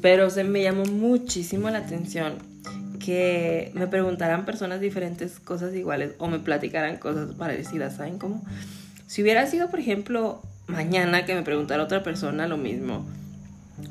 Pero 0.00 0.30
se 0.30 0.44
me 0.44 0.62
llamó 0.62 0.86
muchísimo 0.86 1.68
la 1.68 1.78
atención 1.78 2.55
que 3.06 3.70
me 3.74 3.86
preguntaran 3.86 4.44
personas 4.44 4.80
diferentes 4.80 5.38
cosas 5.38 5.72
iguales 5.74 6.14
o 6.18 6.26
me 6.26 6.40
platicaran 6.40 6.96
cosas 6.96 7.36
parecidas, 7.36 7.94
¿saben 7.94 8.18
cómo? 8.18 8.44
Si 9.06 9.22
hubiera 9.22 9.46
sido, 9.46 9.70
por 9.70 9.78
ejemplo, 9.78 10.42
mañana 10.66 11.24
que 11.24 11.36
me 11.36 11.42
preguntara 11.42 11.84
otra 11.84 12.02
persona 12.02 12.48
lo 12.48 12.56
mismo, 12.56 13.06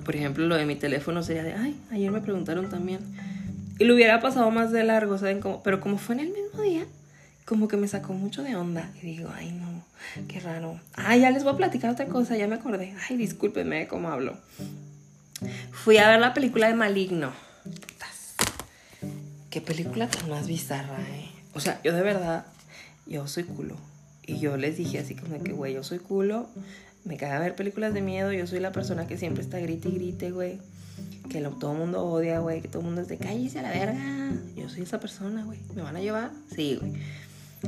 por 0.03 0.17
ejemplo, 0.17 0.47
lo 0.47 0.57
de 0.57 0.65
mi 0.65 0.75
teléfono 0.75 1.23
sería 1.23 1.43
de, 1.43 1.53
ay, 1.53 1.79
ayer 1.91 2.11
me 2.11 2.19
preguntaron 2.19 2.69
también. 2.69 2.99
Y 3.79 3.85
lo 3.85 3.95
hubiera 3.95 4.19
pasado 4.19 4.51
más 4.51 4.73
de 4.73 4.83
largo, 4.83 5.17
¿saben 5.17 5.39
cómo? 5.39 5.63
Pero 5.63 5.79
como 5.79 5.97
fue 5.97 6.15
en 6.15 6.19
el 6.21 6.33
mismo 6.33 6.61
día, 6.61 6.83
como 7.45 7.69
que 7.69 7.77
me 7.77 7.87
sacó 7.87 8.11
mucho 8.11 8.43
de 8.43 8.57
onda. 8.57 8.91
Y 9.01 9.05
digo, 9.05 9.29
ay, 9.33 9.53
no, 9.53 9.85
qué 10.27 10.41
raro. 10.41 10.77
Ay, 10.95 11.21
ya 11.21 11.31
les 11.31 11.45
voy 11.45 11.53
a 11.53 11.57
platicar 11.57 11.89
otra 11.89 12.07
cosa, 12.07 12.35
ya 12.35 12.47
me 12.49 12.55
acordé. 12.55 12.93
Ay, 13.09 13.15
discúlpenme 13.15 13.87
cómo 13.87 14.09
hablo. 14.09 14.35
Fui 15.71 15.99
a 15.99 16.09
ver 16.09 16.19
la 16.19 16.33
película 16.33 16.67
de 16.67 16.73
Maligno 16.73 17.31
qué 19.55 19.61
película 19.61 20.09
tan 20.09 20.29
más 20.29 20.47
bizarra, 20.47 20.99
¿eh? 20.99 21.29
O 21.53 21.61
sea, 21.61 21.79
yo 21.81 21.93
de 21.93 22.01
verdad, 22.01 22.45
yo 23.07 23.25
soy 23.25 23.45
culo. 23.45 23.77
Y 24.27 24.39
yo 24.39 24.57
les 24.57 24.75
dije 24.75 24.99
así 24.99 25.15
como 25.15 25.41
que, 25.41 25.53
güey, 25.53 25.73
yo 25.73 25.81
soy 25.81 25.99
culo, 25.99 26.49
me 27.05 27.15
caga 27.15 27.39
ver 27.39 27.55
películas 27.55 27.93
de 27.93 28.01
miedo, 28.01 28.33
yo 28.33 28.45
soy 28.47 28.59
la 28.59 28.73
persona 28.73 29.07
que 29.07 29.17
siempre 29.17 29.41
está 29.41 29.57
grite 29.59 29.87
y 29.87 29.93
grite, 29.93 30.31
güey. 30.31 30.59
Que 31.29 31.39
todo 31.39 31.71
el 31.71 31.77
mundo 31.77 32.03
odia, 32.03 32.39
güey, 32.39 32.61
que 32.61 32.67
todo 32.67 32.79
el 32.79 32.87
mundo 32.87 32.99
es 32.99 33.07
de 33.07 33.17
cállese 33.17 33.59
a 33.59 33.61
la 33.61 33.69
verga. 33.69 34.33
Yo 34.57 34.67
soy 34.67 34.81
esa 34.81 34.99
persona, 34.99 35.45
güey. 35.45 35.59
¿Me 35.73 35.83
van 35.83 35.95
a 35.95 36.01
llevar? 36.01 36.31
Sí, 36.53 36.77
güey. 36.77 36.91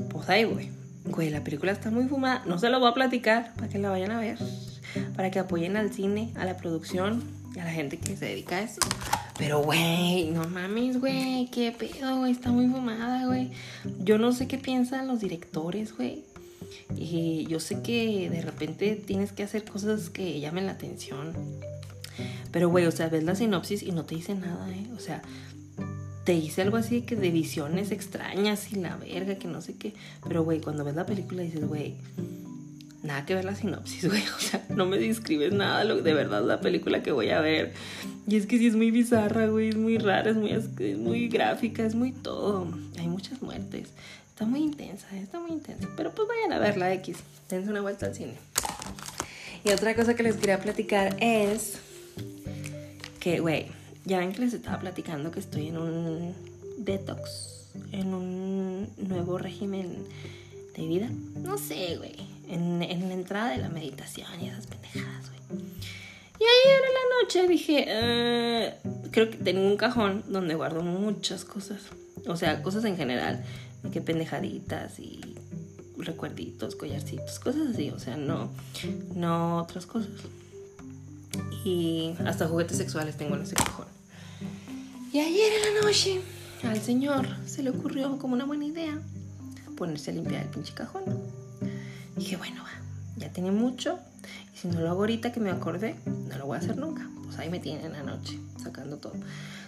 Pues 0.10 0.28
ahí, 0.28 0.44
güey. 0.44 0.70
Güey, 1.06 1.30
la 1.30 1.46
película 1.46 1.72
está 1.72 1.90
muy 1.90 2.10
fumada. 2.10 2.44
No 2.46 2.60
se 2.60 2.68
lo 2.68 2.82
voy 2.82 2.92
a 2.92 2.96
platicar 2.96 3.54
para 3.56 3.70
que 3.70 3.80
la 3.80 3.90
vayan 3.92 4.12
a 4.12 4.20
ver. 4.20 4.38
Para 5.16 5.32
que 5.32 5.40
apoyen 5.40 5.78
al 5.78 5.94
cine, 5.94 6.34
a 6.36 6.44
la 6.44 6.58
producción 6.58 7.24
a 7.58 7.64
la 7.64 7.72
gente 7.72 7.98
que 7.98 8.18
se 8.18 8.26
dedica 8.26 8.58
a 8.58 8.62
eso. 8.64 8.82
Pero, 9.38 9.62
güey, 9.62 10.32
no 10.32 10.48
mames, 10.50 11.00
güey, 11.00 11.48
qué 11.52 11.72
pedo, 11.72 12.18
güey, 12.18 12.32
está 12.32 12.52
muy 12.52 12.68
fumada, 12.68 13.28
güey. 13.28 13.52
Yo 14.00 14.18
no 14.18 14.32
sé 14.32 14.48
qué 14.48 14.58
piensan 14.58 15.08
los 15.08 15.20
directores, 15.20 15.96
güey. 15.96 16.24
Y 16.96 17.46
yo 17.48 17.60
sé 17.60 17.82
que 17.82 18.30
de 18.30 18.42
repente 18.42 18.96
tienes 18.96 19.32
que 19.32 19.44
hacer 19.44 19.64
cosas 19.64 20.10
que 20.10 20.40
llamen 20.40 20.66
la 20.66 20.74
atención. 20.74 21.34
Pero, 22.52 22.70
güey, 22.70 22.86
o 22.86 22.92
sea, 22.92 23.10
ves 23.10 23.24
la 23.24 23.36
sinopsis 23.36 23.84
y 23.84 23.92
no 23.92 24.06
te 24.06 24.16
dice 24.16 24.34
nada, 24.34 24.70
¿eh? 24.72 24.88
O 24.96 25.00
sea, 25.00 25.22
te 26.24 26.34
dice 26.34 26.64
algo 26.64 26.78
así 26.78 27.04
que 27.04 27.16
de 27.16 27.30
visiones 27.30 27.92
extrañas 27.92 28.72
y 28.74 28.78
la 28.78 28.98
verga, 28.98 29.36
que 29.36 29.48
no 29.48 29.62
sé 29.62 29.76
qué. 29.76 29.94
Pero, 30.28 30.44
güey, 30.44 30.62
cuando 30.62 30.84
ves 30.84 30.96
la 30.96 31.06
película 31.06 31.44
dices, 31.44 31.66
güey, 31.68 31.96
nada 33.04 33.26
que 33.26 33.36
ver 33.36 33.46
la 33.46 33.56
sinopsis, 33.56 34.06
güey. 34.10 34.24
O 34.36 34.40
sea, 34.40 34.64
no 34.70 34.86
me 34.86 34.98
describes 34.98 35.54
nada 35.54 35.84
lo, 35.84 36.02
de 36.02 36.14
verdad 36.14 36.44
la 36.44 36.62
película 36.62 37.04
que 37.04 37.12
voy 37.12 37.30
a 37.30 37.42
ver. 37.42 37.74
Y 38.28 38.36
es 38.36 38.46
que 38.46 38.58
sí 38.58 38.68
es 38.68 38.76
muy 38.76 38.92
bizarra, 38.92 39.48
güey. 39.48 39.70
Es 39.70 39.76
muy 39.76 39.98
rara, 39.98 40.30
es 40.32 40.36
muy, 40.36 40.96
muy 40.96 41.28
gráfica, 41.28 41.84
es 41.84 41.96
muy 41.96 42.12
todo. 42.12 42.68
Hay 42.98 43.08
muchas 43.08 43.42
muertes. 43.42 43.90
Está 44.30 44.46
muy 44.46 44.62
intensa, 44.62 45.08
está 45.18 45.40
muy 45.40 45.52
intensa. 45.52 45.88
Pero 45.96 46.14
pues 46.14 46.28
vayan 46.28 46.54
a 46.54 46.60
verla, 46.60 46.94
X. 46.94 47.18
Dense 47.50 47.70
una 47.70 47.82
vuelta 47.82 48.06
al 48.06 48.16
cine. 48.16 48.36
Y 49.64 49.72
otra 49.72 49.96
cosa 49.96 50.16
que 50.16 50.24
les 50.24 50.36
quería 50.36 50.60
platicar 50.60 51.16
es 51.20 51.80
que, 53.20 53.40
güey, 53.40 53.68
ya 54.06 54.20
ven 54.20 54.32
que 54.32 54.42
les 54.42 54.54
estaba 54.54 54.80
platicando 54.80 55.32
que 55.32 55.40
estoy 55.40 55.70
en 55.70 55.78
un 55.78 56.34
detox, 56.78 57.70
en 57.92 58.14
un 58.14 58.90
nuevo 58.98 59.38
régimen 59.38 60.06
de 60.76 60.86
vida. 60.86 61.10
No 61.42 61.58
sé, 61.58 61.98
güey 61.98 62.37
en, 62.50 62.80
la 62.80 63.14
entrada 63.14 63.52
de 63.52 63.58
la 63.58 63.70
meditación 63.70 64.28
y 64.42 64.50
esas 64.50 64.68
pendejadas, 64.68 65.30
güey. 65.30 65.62
Y 66.40 66.44
ayer 66.44 66.82
en 66.86 66.94
la 66.94 67.22
noche 67.22 67.48
dije, 67.48 67.86
eh, 67.88 68.76
creo 69.12 69.32
que 69.32 69.38
tengo 69.38 69.62
un 69.62 69.76
cajón 69.76 70.24
donde 70.28 70.54
guardo 70.56 70.84
muchas 70.84 71.46
cosas. 71.46 71.82
O 72.28 72.36
sea, 72.36 72.62
cosas 72.62 72.86
en 72.86 72.96
general. 72.96 73.44
Que 73.92 74.02
pendejaditas 74.02 75.00
y 75.00 75.22
recuerditos, 75.98 76.76
collarcitos, 76.76 77.40
cosas 77.40 77.70
así, 77.74 77.90
o 77.90 78.00
sea, 78.00 78.18
no, 78.18 78.52
no 79.16 79.60
otras 79.60 79.86
cosas. 79.86 80.12
Y 81.64 82.14
hasta 82.26 82.48
juguetes 82.48 82.78
sexuales 82.78 83.18
tengo 83.18 83.36
en 83.36 83.44
ese 83.44 83.56
cajón. 83.56 83.88
Y 85.14 85.20
ayer 85.20 85.54
en 85.54 85.76
la 85.76 85.82
noche 85.82 86.22
al 86.64 86.82
señor 86.82 87.28
se 87.46 87.64
le 87.64 87.70
ocurrió 87.70 88.18
como 88.18 88.34
una 88.34 88.46
buena 88.46 88.66
idea 88.66 89.00
ponerse 89.78 90.12
a 90.12 90.14
limpiar 90.16 90.44
el 90.44 90.50
pinche 90.50 90.74
cajón. 90.74 91.04
Dije, 92.18 92.38
bueno, 92.38 92.64
ya 93.16 93.30
tiene 93.30 93.52
mucho. 93.52 94.00
Y 94.54 94.58
si 94.58 94.68
no 94.68 94.82
lo 94.82 94.90
hago 94.90 95.02
ahorita 95.02 95.32
que 95.32 95.40
me 95.40 95.52
acordé, 95.52 95.96
no 96.06 96.38
lo 96.38 96.48
voy 96.48 96.58
a 96.58 96.60
hacer 96.60 96.78
nunca. 96.78 97.08
Pues 97.26 97.38
ahí 97.40 97.50
me 97.50 97.60
tienen 97.60 97.86
en 97.86 97.94
la 97.94 98.04
noche, 98.04 98.40
sacando 98.62 98.98
todo. 98.98 99.14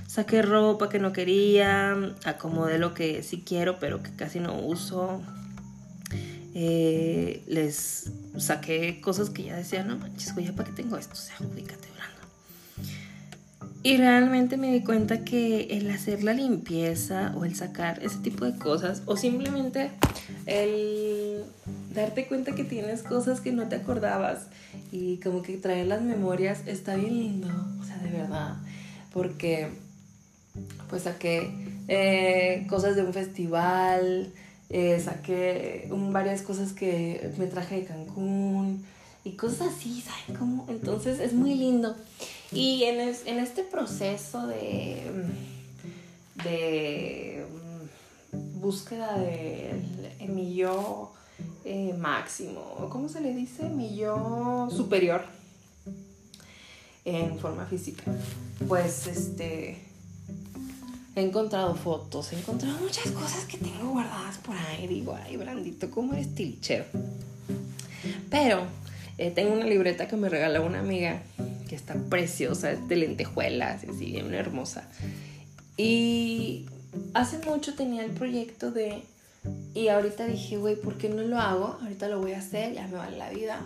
Saqué 0.07 0.41
ropa 0.41 0.89
que 0.89 0.99
no 0.99 1.13
quería, 1.13 1.95
acomodé 2.25 2.79
lo 2.79 2.93
que 2.93 3.21
sí 3.21 3.43
quiero, 3.45 3.79
pero 3.79 4.01
que 4.01 4.11
casi 4.11 4.39
no 4.39 4.59
uso. 4.59 5.21
Eh, 6.55 7.43
les 7.47 8.11
saqué 8.37 8.99
cosas 9.01 9.29
que 9.29 9.43
ya 9.43 9.55
decía, 9.55 9.83
no 9.83 9.97
manches, 9.97 10.33
güey, 10.33 10.51
¿para 10.51 10.69
qué 10.69 10.75
tengo 10.75 10.97
esto? 10.97 11.13
O 11.13 11.15
sea, 11.15 11.35
ubícate, 11.39 11.89
y 13.81 13.95
realmente 13.95 14.57
me 14.57 14.73
di 14.73 14.81
cuenta 14.81 15.23
que 15.23 15.77
el 15.77 15.89
hacer 15.89 16.21
la 16.23 16.33
limpieza 16.33 17.33
o 17.37 17.45
el 17.45 17.55
sacar 17.55 18.03
ese 18.03 18.17
tipo 18.17 18.43
de 18.43 18.57
cosas 18.57 19.03
o 19.05 19.15
simplemente 19.15 19.91
el 20.47 21.18
darte 21.99 22.27
cuenta 22.27 22.53
que 22.53 22.63
tienes 22.63 23.03
cosas 23.03 23.41
que 23.41 23.51
no 23.51 23.67
te 23.67 23.75
acordabas 23.75 24.47
y 24.91 25.17
como 25.17 25.41
que 25.41 25.57
traer 25.57 25.87
las 25.87 26.01
memorias 26.01 26.61
está 26.65 26.95
bien 26.95 27.19
lindo, 27.19 27.47
o 27.79 27.83
sea, 27.83 27.97
de 27.97 28.09
verdad, 28.09 28.55
porque 29.13 29.69
pues 30.89 31.03
saqué 31.03 31.51
eh, 31.87 32.65
cosas 32.69 32.95
de 32.95 33.03
un 33.03 33.13
festival, 33.13 34.31
eh, 34.69 34.99
saqué 35.03 35.87
varias 35.91 36.41
cosas 36.41 36.73
que 36.73 37.31
me 37.37 37.47
traje 37.47 37.81
de 37.81 37.85
Cancún 37.85 38.85
y 39.23 39.31
cosas 39.31 39.69
así, 39.75 40.01
¿saben 40.01 40.39
cómo? 40.39 40.65
Entonces 40.69 41.19
es 41.19 41.33
muy 41.33 41.55
lindo. 41.55 41.95
Y 42.51 42.83
en, 42.83 42.99
este 42.99 43.63
proceso 43.63 44.47
de, 44.47 45.03
de 46.43 47.45
mm, 48.33 48.59
búsqueda 48.59 49.17
de 49.19 50.27
mi 50.27 50.55
yo 50.55 51.13
eh, 51.65 51.93
máximo, 51.97 52.87
¿cómo 52.89 53.09
se 53.09 53.21
le 53.21 53.33
dice? 53.33 53.69
Mi 53.69 53.95
yo 53.95 54.67
superior 54.71 55.23
en 57.05 57.37
forma 57.39 57.65
física. 57.65 58.03
Pues 58.67 59.07
este 59.07 59.77
he 61.15 61.21
encontrado 61.21 61.75
fotos, 61.75 62.31
he 62.33 62.39
encontrado 62.39 62.77
muchas 62.79 63.11
cosas 63.11 63.45
que 63.45 63.57
tengo 63.57 63.89
guardadas 63.89 64.37
por 64.37 64.55
ahí. 64.55 64.87
Digo, 64.87 65.17
ay, 65.21 65.37
Brandito, 65.37 65.89
¿cómo 65.89 66.13
eres 66.13 66.33
tilichero? 66.33 66.85
Pero 68.29 68.63
eh, 69.17 69.31
tengo 69.31 69.53
una 69.53 69.65
libreta 69.65 70.07
que 70.07 70.15
me 70.15 70.29
regaló 70.29 70.65
una 70.65 70.79
amiga 70.79 71.21
que 71.67 71.75
está 71.75 71.93
preciosa, 71.93 72.75
de 72.75 72.95
lentejuelas, 72.95 73.83
así, 73.83 74.11
bien 74.11 74.33
hermosa. 74.33 74.87
Y 75.77 76.65
hace 77.13 77.37
mucho 77.45 77.75
tenía 77.75 78.03
el 78.03 78.11
proyecto 78.11 78.71
de... 78.71 79.03
Y 79.73 79.87
ahorita 79.89 80.25
dije, 80.25 80.57
güey, 80.57 80.75
¿por 80.75 80.97
qué 80.97 81.09
no 81.09 81.21
lo 81.21 81.37
hago? 81.37 81.77
Ahorita 81.81 82.07
lo 82.07 82.19
voy 82.19 82.33
a 82.33 82.39
hacer, 82.39 82.73
ya 82.73 82.87
me 82.87 82.97
vale 82.97 83.17
la 83.17 83.29
vida. 83.29 83.65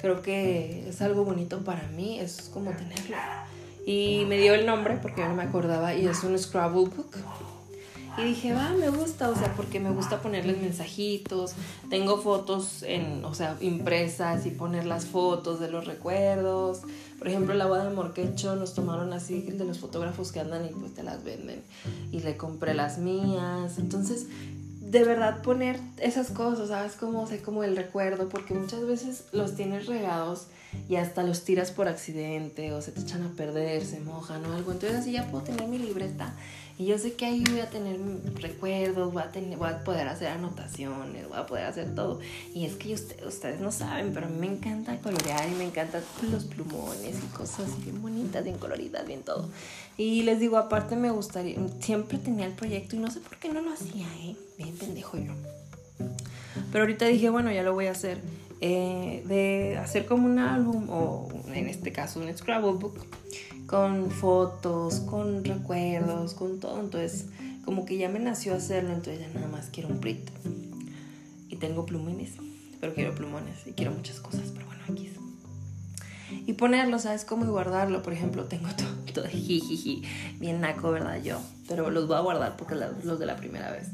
Creo 0.00 0.22
que 0.22 0.88
es 0.88 1.02
algo 1.02 1.24
bonito 1.24 1.64
para 1.64 1.86
mí, 1.88 2.18
es 2.18 2.50
como 2.52 2.70
tenerlo. 2.70 3.16
Y 3.84 4.24
me 4.28 4.38
dio 4.38 4.54
el 4.54 4.66
nombre 4.66 4.98
porque 5.02 5.22
yo 5.22 5.28
no 5.28 5.34
me 5.34 5.42
acordaba 5.42 5.94
y 5.94 6.06
es 6.06 6.22
un 6.22 6.38
Scrabble 6.38 6.88
Book. 6.88 7.16
Y 8.18 8.24
dije, 8.24 8.52
va, 8.52 8.70
me 8.70 8.90
gusta, 8.90 9.30
o 9.30 9.34
sea, 9.34 9.54
porque 9.54 9.80
me 9.80 9.90
gusta 9.90 10.20
ponerles 10.20 10.60
mensajitos. 10.60 11.54
Tengo 11.88 12.18
fotos 12.18 12.82
en, 12.82 13.24
o 13.24 13.34
sea, 13.34 13.56
impresas 13.60 14.44
y 14.44 14.50
poner 14.50 14.84
las 14.84 15.06
fotos 15.06 15.60
de 15.60 15.70
los 15.70 15.86
recuerdos. 15.86 16.82
Por 17.18 17.28
ejemplo, 17.28 17.54
la 17.54 17.66
boda 17.66 17.88
de 17.88 17.94
Morquecho 17.94 18.54
nos 18.54 18.74
tomaron 18.74 19.14
así 19.14 19.40
de 19.40 19.64
los 19.64 19.78
fotógrafos 19.78 20.30
que 20.30 20.40
andan 20.40 20.66
y 20.66 20.68
pues 20.68 20.92
te 20.92 21.02
las 21.02 21.24
venden. 21.24 21.62
Y 22.10 22.20
le 22.20 22.36
compré 22.36 22.74
las 22.74 22.98
mías. 22.98 23.78
Entonces, 23.78 24.26
de 24.92 25.04
verdad 25.04 25.40
poner 25.40 25.80
esas 25.96 26.28
cosas, 26.28 26.68
¿sabes? 26.68 26.92
Como, 26.92 27.22
o 27.22 27.28
como 27.42 27.64
el 27.64 27.76
recuerdo, 27.76 28.28
porque 28.28 28.52
muchas 28.52 28.86
veces 28.86 29.24
los 29.32 29.56
tienes 29.56 29.86
regados 29.86 30.48
y 30.86 30.96
hasta 30.96 31.22
los 31.22 31.44
tiras 31.44 31.70
por 31.70 31.88
accidente 31.88 32.72
o 32.74 32.82
se 32.82 32.92
te 32.92 33.00
echan 33.00 33.22
a 33.22 33.30
perder, 33.30 33.86
se 33.86 34.00
mojan 34.00 34.44
o 34.44 34.52
algo. 34.52 34.70
Entonces 34.70 34.98
así 34.98 35.12
ya 35.12 35.26
puedo 35.30 35.44
tener 35.44 35.66
mi 35.66 35.78
libreta 35.78 36.34
y 36.82 36.86
yo 36.86 36.98
sé 36.98 37.12
que 37.12 37.26
ahí 37.26 37.44
voy 37.48 37.60
a 37.60 37.70
tener 37.70 37.96
recuerdos, 38.34 39.12
voy 39.12 39.22
a, 39.22 39.30
tener, 39.30 39.56
voy 39.56 39.68
a 39.68 39.84
poder 39.84 40.08
hacer 40.08 40.26
anotaciones, 40.26 41.28
voy 41.28 41.38
a 41.38 41.46
poder 41.46 41.66
hacer 41.66 41.94
todo. 41.94 42.18
Y 42.56 42.64
es 42.64 42.74
que 42.74 42.92
ustedes 42.92 43.60
no 43.60 43.70
saben, 43.70 44.12
pero 44.12 44.26
a 44.26 44.28
mí 44.28 44.36
me 44.36 44.48
encanta 44.48 44.98
colorear 44.98 45.48
y 45.48 45.54
me 45.54 45.62
encantan 45.62 46.02
los 46.28 46.42
plumones 46.42 47.22
y 47.22 47.36
cosas 47.36 47.68
bien 47.84 48.02
bonitas, 48.02 48.42
bien 48.42 48.58
coloridas, 48.58 49.06
bien 49.06 49.22
todo. 49.22 49.48
Y 49.96 50.22
les 50.22 50.40
digo, 50.40 50.56
aparte 50.56 50.96
me 50.96 51.12
gustaría, 51.12 51.56
siempre 51.78 52.18
tenía 52.18 52.46
el 52.46 52.54
proyecto 52.54 52.96
y 52.96 52.98
no 52.98 53.12
sé 53.12 53.20
por 53.20 53.36
qué 53.38 53.48
no 53.50 53.60
lo 53.60 53.72
hacía, 53.72 54.08
¿eh? 54.20 54.34
Bien 54.58 54.76
pendejo 54.76 55.18
yo. 55.18 55.32
Pero 56.72 56.82
ahorita 56.82 57.06
dije, 57.06 57.30
bueno, 57.30 57.52
ya 57.52 57.62
lo 57.62 57.74
voy 57.74 57.86
a 57.86 57.92
hacer. 57.92 58.20
Eh, 58.60 59.22
de 59.26 59.78
hacer 59.78 60.04
como 60.04 60.26
un 60.26 60.40
álbum 60.40 60.88
o 60.88 61.28
en 61.52 61.68
este 61.68 61.92
caso 61.92 62.20
un 62.20 62.36
Scrabble 62.36 62.72
book 62.72 62.94
con 63.72 64.10
fotos, 64.10 65.00
con 65.00 65.42
recuerdos, 65.42 66.34
con 66.34 66.60
todo. 66.60 66.78
Entonces, 66.78 67.24
como 67.64 67.86
que 67.86 67.96
ya 67.96 68.10
me 68.10 68.18
nació 68.18 68.54
hacerlo, 68.54 68.90
entonces 68.90 69.20
ya 69.20 69.32
nada 69.32 69.48
más 69.48 69.70
quiero 69.72 69.88
un 69.88 69.98
print. 69.98 70.28
Y 71.48 71.56
tengo 71.56 71.86
plumines, 71.86 72.32
pero 72.82 72.92
quiero 72.92 73.14
plumones 73.14 73.66
y 73.66 73.72
quiero 73.72 73.92
muchas 73.92 74.20
cosas, 74.20 74.42
pero 74.52 74.66
bueno, 74.66 74.82
aquí 74.90 75.06
es. 75.06 75.14
Y 76.46 76.52
ponerlo, 76.52 76.98
¿sabes 76.98 77.24
cómo? 77.24 77.46
Y 77.46 77.48
guardarlo. 77.48 78.02
Por 78.02 78.12
ejemplo, 78.12 78.44
tengo 78.44 78.68
todo, 78.76 78.88
todo 79.14 79.26
jijiji, 79.26 80.02
bien 80.38 80.60
naco, 80.60 80.90
¿verdad? 80.90 81.22
Yo, 81.22 81.40
pero 81.66 81.88
los 81.88 82.06
voy 82.06 82.16
a 82.16 82.20
guardar 82.20 82.58
porque 82.58 82.74
los 82.74 83.18
de 83.18 83.24
la 83.24 83.36
primera 83.36 83.70
vez. 83.70 83.88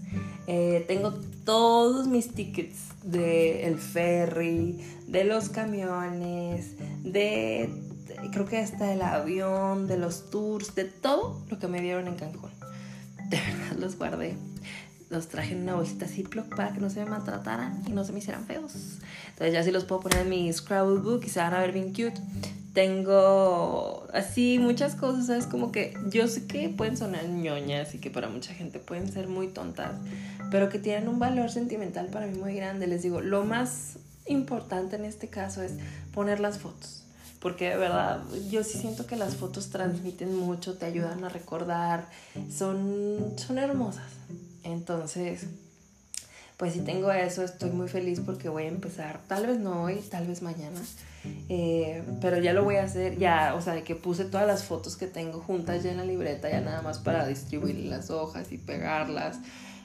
Eh, 0.48 0.84
tengo 0.88 1.12
todos 1.44 2.08
mis 2.08 2.32
tickets 2.32 2.78
de 3.04 3.64
el 3.68 3.78
ferry, 3.78 4.80
de 5.06 5.22
los 5.22 5.50
camiones, 5.50 6.74
de 7.04 7.87
creo 8.32 8.46
que 8.46 8.58
hasta 8.58 8.92
el 8.92 9.02
avión, 9.02 9.86
de 9.86 9.98
los 9.98 10.30
tours, 10.30 10.74
de 10.74 10.84
todo 10.84 11.42
lo 11.48 11.58
que 11.58 11.68
me 11.68 11.80
dieron 11.80 12.06
en 12.08 12.16
Cancún. 12.16 12.50
De 13.28 13.36
verdad 13.36 13.76
los 13.78 13.96
guardé. 13.96 14.36
Los 15.10 15.28
traje 15.28 15.54
en 15.54 15.62
una 15.62 15.74
bolsita 15.74 16.06
Ziploc 16.06 16.54
para 16.54 16.72
que 16.72 16.80
no 16.80 16.90
se 16.90 17.02
me 17.02 17.10
maltrataran 17.10 17.82
y 17.86 17.92
no 17.92 18.04
se 18.04 18.12
me 18.12 18.18
hicieran 18.18 18.44
feos. 18.44 18.74
Entonces 19.30 19.54
ya 19.54 19.62
sí 19.62 19.70
los 19.70 19.84
puedo 19.84 20.02
poner 20.02 20.20
en 20.20 20.28
mi 20.28 20.52
Scrabble 20.52 21.00
book 21.00 21.22
y 21.24 21.30
se 21.30 21.40
van 21.40 21.54
a 21.54 21.60
ver 21.60 21.72
bien 21.72 21.88
cute. 21.88 22.20
Tengo 22.74 24.06
así 24.12 24.58
muchas 24.58 24.94
cosas, 24.94 25.26
¿sabes? 25.26 25.46
Como 25.46 25.72
que 25.72 25.94
yo 26.10 26.28
sé 26.28 26.46
que 26.46 26.68
pueden 26.68 26.98
sonar 26.98 27.26
ñoñas 27.26 27.94
y 27.94 27.98
que 27.98 28.10
para 28.10 28.28
mucha 28.28 28.52
gente 28.52 28.78
pueden 28.78 29.10
ser 29.10 29.28
muy 29.28 29.48
tontas, 29.48 29.92
pero 30.50 30.68
que 30.68 30.78
tienen 30.78 31.08
un 31.08 31.18
valor 31.18 31.50
sentimental 31.50 32.08
para 32.08 32.26
mí 32.26 32.38
muy 32.38 32.54
grande. 32.54 32.86
Les 32.86 33.02
digo, 33.02 33.22
lo 33.22 33.44
más 33.44 33.98
importante 34.26 34.96
en 34.96 35.06
este 35.06 35.28
caso 35.28 35.62
es 35.62 35.72
poner 36.12 36.38
las 36.38 36.58
fotos 36.58 36.97
porque 37.40 37.70
de 37.70 37.76
verdad 37.76 38.22
yo 38.50 38.64
sí 38.64 38.78
siento 38.78 39.06
que 39.06 39.16
las 39.16 39.36
fotos 39.36 39.70
transmiten 39.70 40.34
mucho, 40.34 40.76
te 40.76 40.86
ayudan 40.86 41.24
a 41.24 41.28
recordar, 41.28 42.08
son, 42.50 43.34
son 43.36 43.58
hermosas. 43.58 44.10
Entonces, 44.64 45.46
pues 46.56 46.72
si 46.72 46.80
tengo 46.80 47.12
eso, 47.12 47.44
estoy 47.44 47.70
muy 47.70 47.88
feliz 47.88 48.20
porque 48.24 48.48
voy 48.48 48.64
a 48.64 48.68
empezar, 48.68 49.20
tal 49.28 49.46
vez 49.46 49.60
no 49.60 49.84
hoy, 49.84 50.00
tal 50.10 50.26
vez 50.26 50.42
mañana, 50.42 50.80
eh, 51.48 52.02
pero 52.20 52.38
ya 52.40 52.52
lo 52.52 52.64
voy 52.64 52.76
a 52.76 52.82
hacer, 52.82 53.16
ya, 53.16 53.54
o 53.54 53.62
sea, 53.62 53.74
de 53.74 53.84
que 53.84 53.94
puse 53.94 54.24
todas 54.24 54.46
las 54.46 54.64
fotos 54.64 54.96
que 54.96 55.06
tengo 55.06 55.40
juntas 55.40 55.84
ya 55.84 55.92
en 55.92 55.98
la 55.98 56.04
libreta, 56.04 56.50
ya 56.50 56.60
nada 56.60 56.82
más 56.82 56.98
para 56.98 57.26
distribuir 57.28 57.76
las 57.84 58.10
hojas 58.10 58.50
y 58.50 58.58
pegarlas 58.58 59.38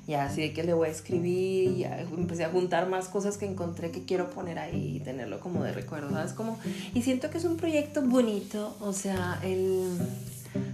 ya 0.08 0.26
así 0.26 0.42
de 0.42 0.54
que 0.54 0.64
le 0.64 0.74
voy 0.74 0.90
a 0.90 0.92
escribir, 0.92 1.72
y 1.72 1.78
ya 1.80 2.02
empecé 2.02 2.44
a 2.44 2.50
juntar 2.50 2.88
más 2.88 3.08
cosas 3.08 3.38
que 3.38 3.46
encontré 3.46 3.92
que 3.92 4.04
quiero 4.06 4.30
poner 4.30 4.60
ahí 4.60 4.98
y 4.98 5.00
tenerlo 5.00 5.40
como 5.40 5.64
de 5.64 5.72
recuerdo, 5.72 6.10
¿sabes? 6.12 6.34
Como, 6.34 6.60
y 6.94 7.02
siento 7.02 7.30
que 7.30 7.38
es 7.38 7.46
un 7.46 7.58
proyecto 7.58 8.02
bonito, 8.02 8.76
o 8.80 8.94
sea, 8.94 9.40
el 9.44 9.98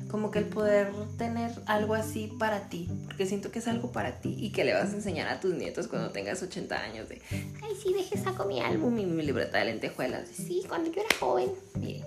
como 0.09 0.31
que 0.31 0.39
el 0.39 0.45
poder 0.45 0.91
tener 1.17 1.51
algo 1.65 1.93
así 1.93 2.31
para 2.39 2.67
ti, 2.67 2.89
porque 3.05 3.25
siento 3.25 3.51
que 3.51 3.59
es 3.59 3.67
algo 3.67 3.91
para 3.91 4.19
ti 4.19 4.35
y 4.37 4.51
que 4.51 4.65
le 4.65 4.73
vas 4.73 4.91
a 4.91 4.95
enseñar 4.95 5.27
a 5.27 5.39
tus 5.39 5.53
nietos 5.53 5.87
cuando 5.87 6.09
tengas 6.09 6.41
80 6.41 6.75
años 6.75 7.07
de, 7.07 7.21
ay, 7.31 7.73
sí, 7.81 7.93
deje 7.93 8.17
saco 8.17 8.45
mi 8.45 8.59
álbum 8.59 8.97
y 8.97 9.05
mi 9.05 9.23
libreta 9.23 9.59
de 9.59 9.65
lentejuelas. 9.65 10.27
Sí, 10.27 10.63
cuando 10.67 10.91
yo 10.91 11.01
era 11.01 11.15
joven, 11.19 11.49
miren, 11.79 11.98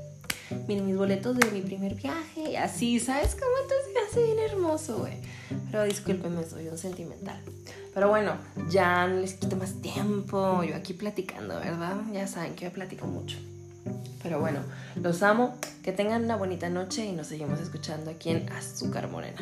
miren 0.73 0.87
mis 0.87 0.97
boletos 0.97 1.37
de 1.37 1.51
mi 1.51 1.61
primer 1.61 1.95
viaje, 1.95 2.57
así, 2.57 2.99
¿sabes 2.99 3.35
cómo? 3.35 3.53
Entonces 3.63 3.89
me 3.95 4.01
hace 4.01 4.25
bien 4.25 4.39
hermoso, 4.39 4.99
güey. 4.99 5.15
Pero 5.71 5.85
discúlpenme, 5.85 6.45
soy 6.45 6.69
un 6.69 6.79
sentimental. 6.79 7.39
Pero 7.93 8.09
bueno, 8.09 8.37
ya 8.71 9.07
no 9.07 9.21
les 9.21 9.35
quito 9.35 9.57
más 9.57 9.75
tiempo. 9.83 10.63
Yo 10.65 10.75
aquí 10.75 10.95
platicando, 10.95 11.57
¿verdad? 11.57 11.97
Ya 12.13 12.27
saben 12.27 12.55
que 12.55 12.65
yo 12.65 12.73
platico 12.73 13.07
mucho. 13.07 13.37
Pero 14.23 14.41
bueno, 14.41 14.61
los 14.97 15.23
amo. 15.23 15.59
Que 15.83 15.93
tengan 15.93 16.25
una 16.25 16.37
bonita 16.37 16.71
noche 16.71 17.05
y 17.05 17.13
nos 17.13 17.27
seguimos 17.27 17.61
escuchando 17.61 18.11
aquí 18.11 18.31
en 18.31 18.49
Azúcar 18.51 19.11
Morena. 19.11 19.41